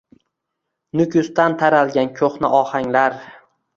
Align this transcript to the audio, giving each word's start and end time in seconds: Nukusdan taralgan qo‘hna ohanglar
Nukusdan 1.01 1.57
taralgan 1.61 2.11
qo‘hna 2.21 2.51
ohanglar 2.61 3.19